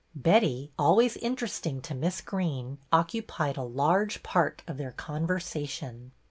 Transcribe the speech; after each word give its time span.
Betty, 0.15 0.71
always 0.79 1.15
interesting 1.15 1.79
to 1.81 1.93
Miss 1.93 2.21
Greene, 2.21 2.79
occupied 2.91 3.55
a 3.55 3.61
large 3.61 4.23
part 4.23 4.63
of 4.65 4.77
their 4.77 4.93
conversation. 4.93 6.11